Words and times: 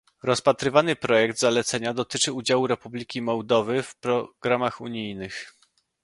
Rozpatrywany 0.23 0.95
projekt 0.95 1.39
zalecenia 1.39 1.93
dotyczy 1.93 2.33
udziału 2.33 2.67
Republiki 2.67 3.21
Mołdowy 3.21 3.83
w 3.83 3.95
programach 3.95 4.81
unijnych 4.81 5.55